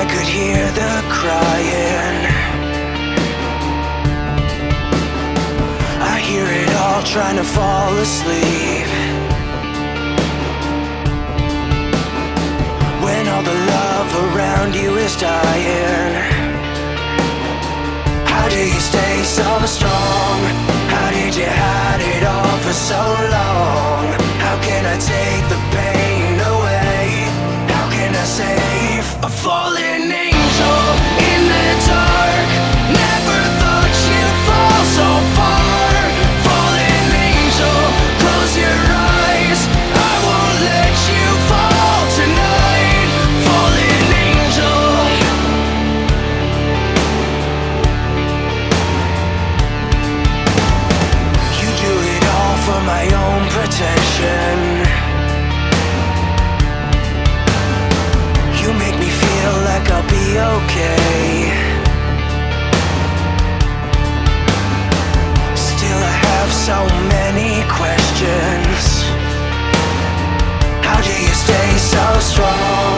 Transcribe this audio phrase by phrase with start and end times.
[0.00, 2.20] I could hear the crying.
[6.00, 8.88] I hear it all trying to fall asleep.
[13.04, 16.29] When all the love around you is dying.
[60.64, 61.50] Okay.
[65.54, 68.84] Still, I have so many questions
[70.86, 72.96] How do you stay so strong?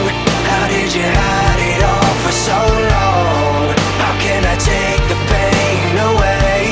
[0.49, 2.59] How did you hide it all for so
[2.93, 3.73] long?
[4.03, 6.63] How can I take the pain away?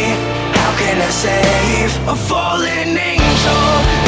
[0.59, 3.63] How can I save a fallen angel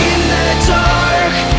[0.09, 1.52] in the dark?